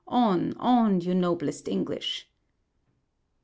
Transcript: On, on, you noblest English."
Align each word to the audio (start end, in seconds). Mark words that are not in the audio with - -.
On, 0.07 0.53
on, 0.57 0.99
you 1.01 1.13
noblest 1.13 1.67
English." 1.67 2.27